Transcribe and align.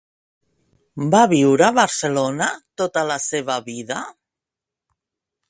Va 1.15 1.19
viure 1.33 1.67
a 1.67 1.75
Barcelona 1.79 2.49
tota 2.83 3.05
la 3.11 3.19
seva 3.27 3.61
vida? 3.69 4.01